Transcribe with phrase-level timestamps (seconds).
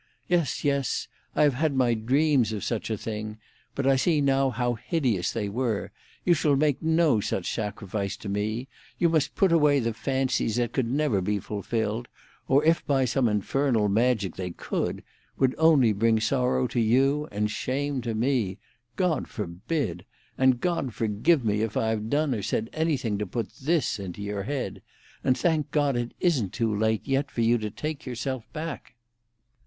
[0.27, 3.37] Yes, yes; I have had my dreams of such a thing;
[3.75, 5.91] but I see now how hideous they were.
[6.25, 8.67] You shall make no such sacrifice to me.
[8.97, 12.07] You must put away the fancies that could never be fulfilled,
[12.47, 15.03] or if by some infernal magic they could,
[15.37, 18.57] would only bring sorrow to you and shame to me.
[18.95, 20.03] God forbid!
[20.35, 24.15] And God forgive me, if I have done or said anything to put this in
[24.17, 24.81] your head!
[25.23, 28.95] And thank God it isn't too late yet for you to take yourself back."